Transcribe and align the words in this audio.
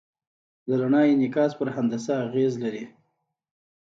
د 0.67 0.69
رڼا 0.81 1.01
انعکاس 1.11 1.51
په 1.59 1.63
هندسه 1.75 2.13
اغېز 2.25 2.53
لري. 2.63 2.85